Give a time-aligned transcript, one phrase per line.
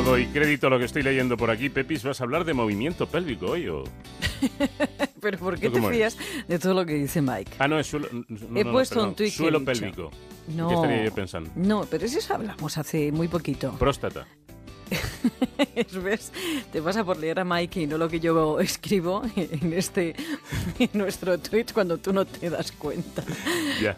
[0.00, 1.68] No doy crédito a lo que estoy leyendo por aquí.
[1.68, 3.84] Pepis, ¿vas a hablar de movimiento pélvico hoy o...?
[5.20, 6.16] ¿Pero por qué te fías
[6.48, 7.52] de todo lo que dice Mike?
[7.58, 8.08] Ah, no, es suelo...
[8.54, 10.10] He puesto un tuit Suelo pélvico.
[10.56, 11.50] No, ¿Qué estaría yo pensando?
[11.54, 13.72] No, pero eso hablamos hace muy poquito.
[13.78, 14.26] Próstata.
[16.02, 16.32] ¿Ves?
[16.72, 20.14] Te pasa por leer a Mike y no lo que yo escribo en este
[20.78, 23.22] en nuestro tweet cuando tú no te das cuenta.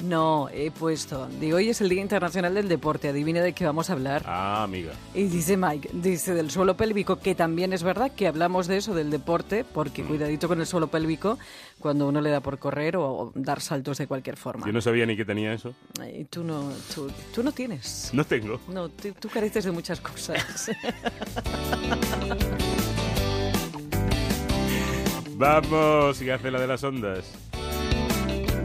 [0.01, 1.27] No, he puesto.
[1.41, 3.09] De hoy es el Día Internacional del Deporte.
[3.09, 4.23] Adivina de qué vamos a hablar.
[4.27, 4.93] Ah, amiga.
[5.15, 8.95] Y dice Mike, dice del suelo pélvico, que también es verdad que hablamos de eso,
[8.95, 10.07] del deporte, porque mm.
[10.07, 11.39] cuidadito con el suelo pélvico
[11.79, 14.67] cuando uno le da por correr o dar saltos de cualquier forma.
[14.67, 15.75] Yo no sabía ni que tenía eso.
[16.17, 18.11] Y tú no, tú, no tienes.
[18.13, 18.61] No tengo.
[18.69, 20.71] No, tú, tú careces de muchas cosas.
[25.37, 27.33] Vamos, y hace la de las ondas.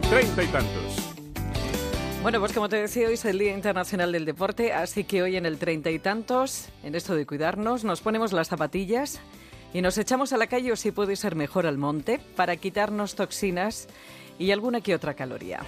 [0.08, 1.14] Treinta y tantos.
[2.22, 5.36] Bueno, pues como te decía, hoy es el Día Internacional del Deporte, así que hoy
[5.36, 9.20] en el treinta y tantos, en esto de cuidarnos, nos ponemos las zapatillas
[9.72, 13.14] y nos echamos a la calle o si puede ser mejor al monte para quitarnos
[13.14, 13.86] toxinas
[14.38, 15.60] y alguna que otra caloría.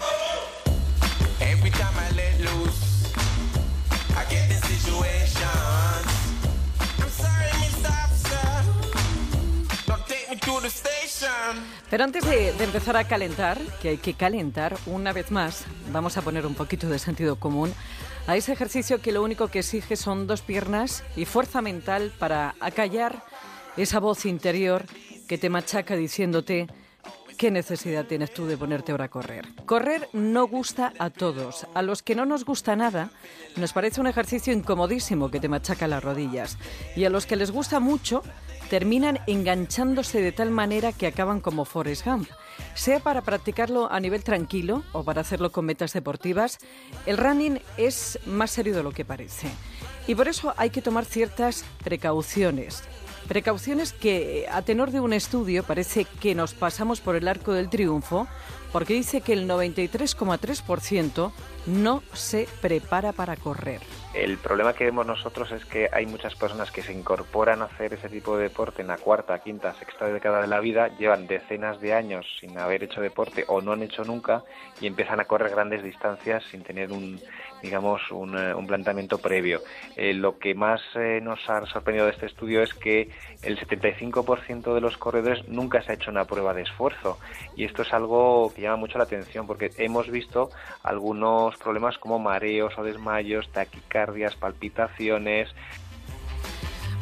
[11.88, 16.22] Pero antes de, empezar a calentar, que hay que calentar una vez más, vamos a
[16.22, 17.72] poner un poquito de sentido común
[18.26, 22.54] a ese ejercicio que lo único que exige son dos piernas y fuerza mental para
[22.60, 23.24] acallar
[23.76, 24.84] esa voz interior
[25.28, 26.68] que te machaca diciéndote
[27.41, 29.48] ¿Qué necesidad tienes tú de ponerte ahora a correr?
[29.64, 31.66] Correr no gusta a todos.
[31.72, 33.08] A los que no nos gusta nada,
[33.56, 36.58] nos parece un ejercicio incomodísimo que te machaca las rodillas.
[36.96, 38.22] Y a los que les gusta mucho,
[38.68, 42.28] terminan enganchándose de tal manera que acaban como Forrest Gump.
[42.74, 46.58] Sea para practicarlo a nivel tranquilo o para hacerlo con metas deportivas,
[47.07, 49.48] el running es más serio de lo que parece.
[50.07, 52.83] Y por eso hay que tomar ciertas precauciones.
[53.30, 57.70] Precauciones que, a tenor de un estudio, parece que nos pasamos por el arco del
[57.70, 58.27] triunfo,
[58.73, 61.33] porque dice que el 93,3%
[61.67, 63.81] no se prepara para correr.
[64.14, 67.95] El problema que vemos nosotros es que hay muchas personas que se incorporan a hacer
[67.95, 71.81] ese tipo de deporte en la cuarta, quinta, sexta década de la vida, llevan decenas
[71.81, 74.42] de años sin haber hecho deporte o no han hecho nunca
[74.81, 77.20] y empiezan a correr grandes distancias sin tener un,
[77.63, 79.63] digamos, un, eh, planteamiento previo.
[79.97, 83.11] Eh, lo que más eh, nos ha sorprendido de este estudio es que
[83.42, 87.19] el 75% de los corredores nunca se ha hecho una prueba de esfuerzo
[87.57, 90.50] y esto es algo que llama mucho la atención porque hemos visto
[90.82, 95.48] algunos problemas como mareos o desmayos, taquicardias, palpitaciones,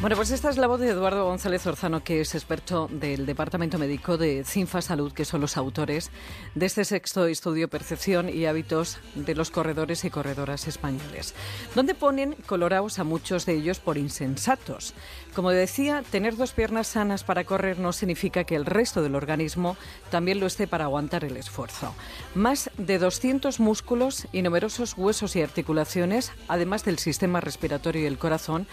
[0.00, 3.78] bueno, pues esta es la voz de Eduardo González Orzano, que es experto del Departamento
[3.78, 6.12] Médico de Cinfa Salud, que son los autores
[6.54, 11.34] de este sexto estudio Percepción y Hábitos de los Corredores y Corredoras Españoles,
[11.74, 14.94] donde ponen colorados a muchos de ellos por insensatos.
[15.34, 19.76] Como decía, tener dos piernas sanas para correr no significa que el resto del organismo
[20.10, 21.92] también lo esté para aguantar el esfuerzo.
[22.36, 28.18] Más de 200 músculos y numerosos huesos y articulaciones, además del sistema respiratorio y el
[28.18, 28.68] corazón,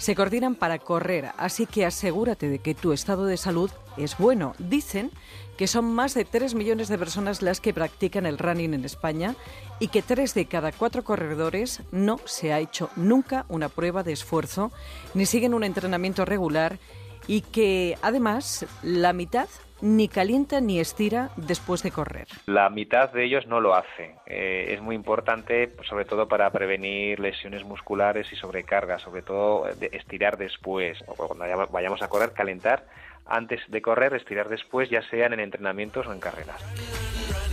[0.00, 4.54] se coordinan para correr, así que asegúrate de que tu estado de salud es bueno.
[4.58, 5.10] Dicen
[5.58, 9.36] que son más de 3 millones de personas las que practican el running en España
[9.78, 14.12] y que 3 de cada 4 corredores no se ha hecho nunca una prueba de
[14.12, 14.72] esfuerzo
[15.12, 16.78] ni siguen un entrenamiento regular
[17.26, 19.48] y que además la mitad
[19.82, 22.26] ni calienta ni estira después de correr.
[22.46, 24.16] La mitad de ellos no lo hace.
[24.26, 30.36] Eh, es muy importante, sobre todo para prevenir lesiones musculares y sobrecarga, sobre todo estirar
[30.36, 30.98] después.
[31.06, 32.84] O cuando vayamos a correr, calentar
[33.26, 36.60] antes de correr, estirar después, ya sean en entrenamientos o en carreras.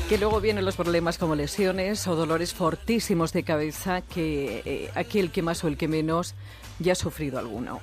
[0.09, 5.19] Que luego vienen los problemas como lesiones o dolores fortísimos de cabeza que eh, aquí
[5.19, 6.35] el que más o el que menos
[6.79, 7.81] ya ha sufrido alguno.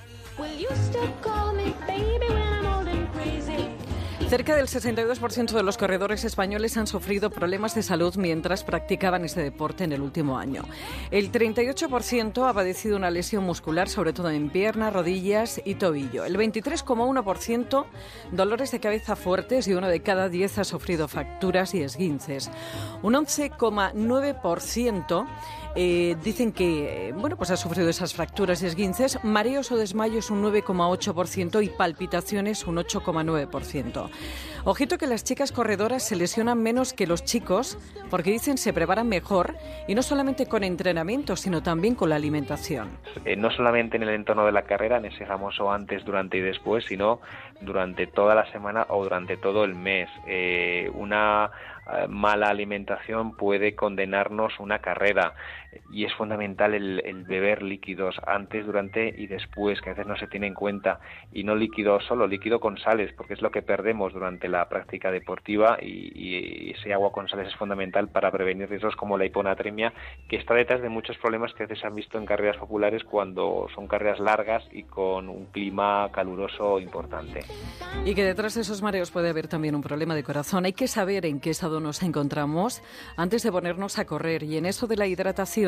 [4.28, 9.42] Cerca del 62% de los corredores españoles han sufrido problemas de salud mientras practicaban este
[9.42, 10.64] deporte en el último año.
[11.12, 16.24] El 38% ha padecido una lesión muscular, sobre todo en pierna, rodillas y tobillo.
[16.24, 17.84] El 23,1%
[18.32, 22.50] dolores de cabeza fuertes y uno de cada diez ha sufrido fracturas y esguinces.
[23.02, 25.26] Un 11,9%
[25.76, 30.42] eh, dicen que bueno, pues ha sufrido esas fracturas y esguinces, mareos o desmayos un
[30.42, 34.10] 9,8% y palpitaciones un 8,9%.
[34.66, 37.78] Ojito que las chicas corredoras se lesionan menos que los chicos
[38.10, 39.54] porque dicen se preparan mejor
[39.86, 42.88] y no solamente con entrenamiento, sino también con la alimentación.
[43.24, 46.40] Eh, no solamente en el entorno de la carrera, en ese famoso antes, durante y
[46.40, 47.20] después, sino
[47.60, 50.08] durante toda la semana o durante todo el mes.
[50.26, 51.50] Eh, una
[51.92, 55.34] eh, mala alimentación puede condenarnos una carrera
[55.92, 60.26] y es fundamental el, beber líquidos antes, durante y después, que a veces no se
[60.26, 61.00] tiene en cuenta,
[61.32, 65.10] y no líquido solo, líquido con sales, porque es lo que perdemos durante la práctica
[65.10, 69.92] deportiva y, ese agua con sales es fundamental para prevenir riesgos como la hiponatremia,
[70.28, 73.04] que está detrás de muchos problemas que a veces se han visto en carreras populares
[73.04, 77.40] cuando son carreras largas y con un clima caluroso importante.
[78.04, 80.64] Y que detrás de esos mareos puede haber también un problema de corazón.
[80.64, 82.82] Hay que saber en qué estado nos encontramos
[83.16, 84.42] antes de ponernos a correr.
[84.42, 85.63] Y en eso de la hidratación,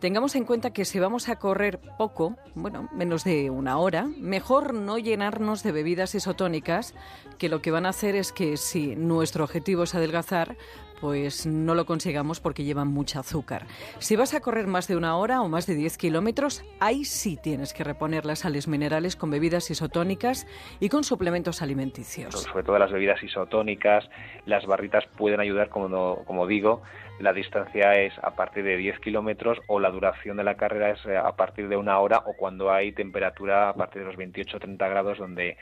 [0.00, 4.74] tengamos en cuenta que si vamos a correr poco, bueno, menos de una hora, mejor
[4.74, 6.94] no llenarnos de bebidas isotónicas,
[7.38, 10.56] que lo que van a hacer es que si nuestro objetivo es adelgazar,
[11.00, 13.66] pues no lo consigamos porque llevan mucho azúcar.
[13.98, 17.36] Si vas a correr más de una hora o más de 10 kilómetros, ahí sí
[17.36, 20.46] tienes que reponer las sales minerales con bebidas isotónicas
[20.80, 22.34] y con suplementos alimenticios.
[22.34, 24.08] Sobre todo las bebidas isotónicas,
[24.46, 26.82] las barritas pueden ayudar, como, como digo,
[27.20, 31.04] la distancia es a partir de 10 kilómetros o la duración de la carrera es
[31.06, 34.56] eh, a partir de una hora o cuando hay temperatura a partir de los 28
[34.56, 35.56] o 30 grados donde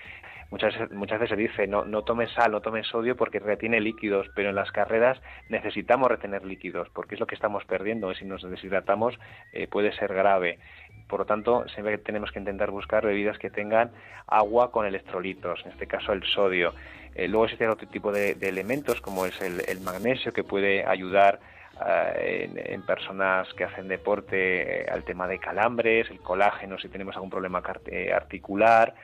[0.53, 4.27] Muchas, muchas veces se dice no, no tomes sal, no tomes sodio porque retiene líquidos,
[4.35, 5.19] pero en las carreras
[5.49, 8.13] necesitamos retener líquidos porque es lo que estamos perdiendo.
[8.13, 9.19] Si nos deshidratamos
[9.55, 10.59] eh, puede ser grave.
[11.09, 13.91] Por lo tanto, siempre tenemos que intentar buscar bebidas que tengan
[14.27, 16.73] agua con electrolitos, en este caso el sodio.
[17.15, 21.41] Eh, luego existen otro tipo de, elementos como es el, magnesio que puede ayudar
[22.17, 27.31] eh, en, personas que hacen deporte al tema de calambres, el colágeno si tenemos algún
[27.31, 27.63] problema
[28.15, 28.95] articular.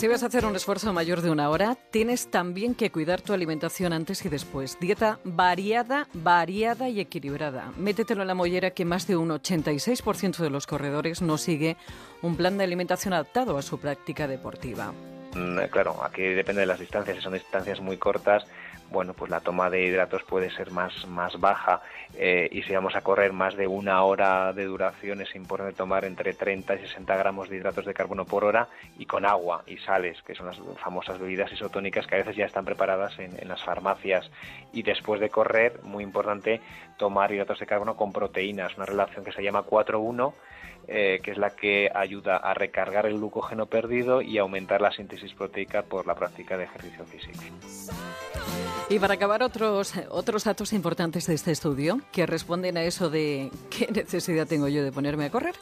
[0.00, 3.34] Si vas a hacer un esfuerzo mayor de una hora, tienes también que cuidar tu
[3.34, 4.78] alimentación antes y después.
[4.80, 7.70] Dieta variada, variada y equilibrada.
[7.76, 11.76] Métetelo en la mollera que más de un 86% de los corredores no sigue
[12.22, 14.94] un plan de alimentación adaptado a su práctica deportiva.
[15.34, 17.18] Mm, claro, aquí depende de las distancias.
[17.18, 18.46] Si son distancias muy cortas,
[18.90, 21.80] bueno, pues la toma de hidratos puede ser más, más baja
[22.16, 26.04] eh, y si vamos a correr más de una hora de duración es importante tomar
[26.04, 29.78] entre 30 y 60 gramos de hidratos de carbono por hora y con agua y
[29.78, 33.62] sales, que son las famosas bebidas isotónicas que a veces ya están preparadas en, las
[33.62, 34.30] farmacias.
[34.72, 36.60] Y después de correr, muy importante,
[36.96, 40.32] tomar hidratos de carbono con proteínas, una relación que se llama 4-1
[40.88, 45.32] eh, que es la que ayuda a recargar el glucógeno perdido y aumentar la síntesis
[45.34, 47.44] proteica por la práctica de ejercicio físico.
[48.90, 53.52] Y para acabar, otros, otros datos importantes de este estudio que responden a eso de
[53.70, 55.54] qué necesidad tengo yo de ponerme a correr.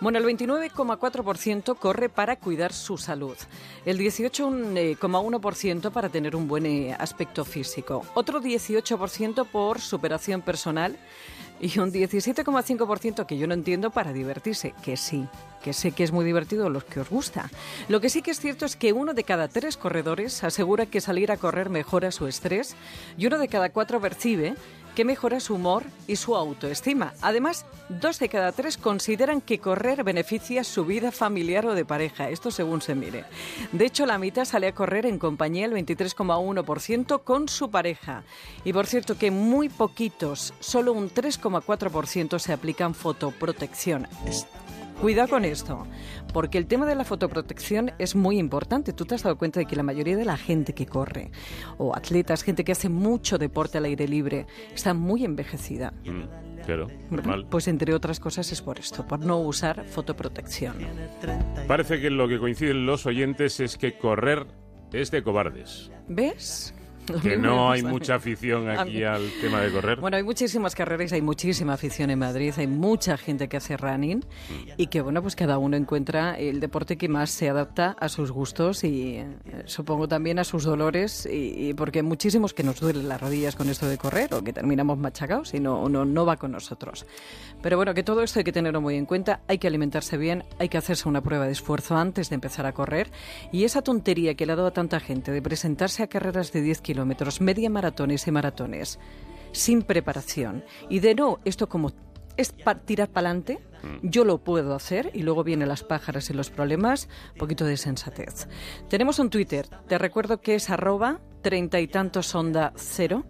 [0.00, 3.36] Bueno, el 29,4% corre para cuidar su salud,
[3.84, 10.96] el 18,1% para tener un buen eh, aspecto físico, otro 18% por superación personal
[11.60, 15.26] y un 17,5% que yo no entiendo para divertirse, que sí,
[15.62, 17.50] que sé que es muy divertido los que os gusta.
[17.88, 21.00] Lo que sí que es cierto es que uno de cada tres corredores asegura que
[21.00, 22.76] salir a correr mejora su estrés
[23.16, 24.54] y uno de cada cuatro percibe
[24.98, 27.14] que mejora su humor y su autoestima.
[27.20, 32.30] Además, dos de cada tres consideran que correr beneficia su vida familiar o de pareja,
[32.30, 33.24] esto según se mire.
[33.70, 38.24] De hecho, la mitad sale a correr en compañía el 23,1% con su pareja.
[38.64, 44.08] Y por cierto que muy poquitos, solo un 3,4% se aplican fotoprotección.
[45.00, 45.86] Cuidado con esto,
[46.32, 48.92] porque el tema de la fotoprotección es muy importante.
[48.92, 51.30] Tú te has dado cuenta de que la mayoría de la gente que corre,
[51.76, 55.92] o atletas, gente que hace mucho deporte al aire libre, está muy envejecida.
[56.04, 57.46] Mm, claro, normal.
[57.48, 60.74] Pues entre otras cosas es por esto, por no usar fotoprotección.
[61.68, 64.46] Parece que lo que coinciden los oyentes es que correr
[64.92, 65.92] es de cobardes.
[66.08, 66.74] ¿Ves?
[67.22, 70.00] Que no hay mucha afición aquí al tema de correr.
[70.00, 74.24] Bueno, hay muchísimas carreras, hay muchísima afición en Madrid, hay mucha gente que hace running
[74.76, 78.30] y que, bueno, pues cada uno encuentra el deporte que más se adapta a sus
[78.30, 79.26] gustos y eh,
[79.64, 83.88] supongo también a sus dolores y, porque muchísimos que nos duelen las rodillas con esto
[83.88, 87.06] de correr o que terminamos machacados y no, no, no va con nosotros.
[87.62, 90.44] Pero bueno, que todo esto hay que tenerlo muy en cuenta, hay que alimentarse bien,
[90.58, 93.10] hay que hacerse una prueba de esfuerzo antes de empezar a correr
[93.52, 96.62] y esa tontería que le ha dado a tanta gente de presentarse a carreras de
[96.62, 98.98] 10 kilómetros kilómetros, media maratones y maratones,
[99.52, 100.64] sin preparación.
[100.88, 101.92] Y de no, esto como
[102.36, 102.52] es
[102.86, 104.08] tirar para adelante, mm.
[104.08, 107.76] yo lo puedo hacer y luego vienen las pájaras y los problemas, un poquito de
[107.76, 108.48] sensatez.
[108.88, 113.24] Tenemos un Twitter, te recuerdo que es arroba treinta y tantos onda cero.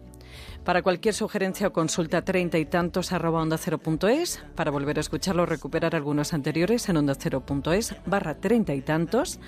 [0.69, 4.45] Para cualquier sugerencia o consulta, treinta y tantos arroba onda cero punto es.
[4.55, 8.83] Para volver a escucharlo recuperar algunos anteriores en onda cero punto es barra treinta y
[8.83, 9.41] tantos.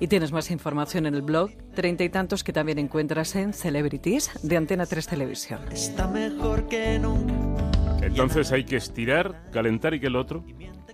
[0.00, 4.30] Y tienes más información en el blog treinta y tantos que también encuentras en Celebrities
[4.42, 5.60] de Antena 3 Televisión.
[5.70, 7.71] Está mejor que nunca.
[8.02, 10.44] Entonces hay que estirar, calentar y que el otro.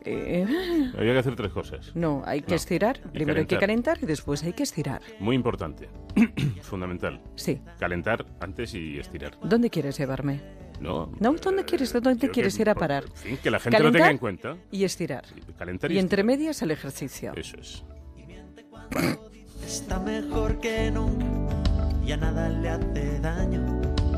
[0.04, 0.46] Eh,
[0.96, 1.90] Había que hacer tres cosas.
[1.94, 2.56] no, hay que No.
[2.56, 3.00] estirar.
[3.04, 3.94] Y Primero hay que calentar.
[3.96, 5.02] calentar y después hay que estirar.
[5.20, 5.88] Muy importante.
[6.62, 7.20] Fundamental.
[7.34, 7.60] Sí.
[7.78, 9.36] Calentar antes y estirar.
[9.42, 10.40] ¿Dónde quieres llevarme?
[10.80, 13.04] No, No, ¿dónde eh, quieres- dónde quieres que, ir a parar?
[13.04, 14.56] En fin, que la gente lo tenga Calentar en cuenta.
[14.70, 15.24] Y estirar.
[15.58, 16.38] Calentar y, Y entre estirar.
[16.38, 17.32] medias el ejercicio.
[17.34, 17.84] Eso es.
[19.66, 21.26] Está mejor que nunca,
[22.04, 23.77] ya nada le hace daño.